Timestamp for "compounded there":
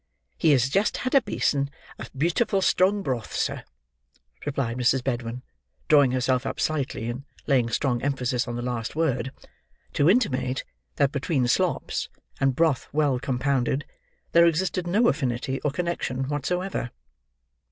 13.19-14.47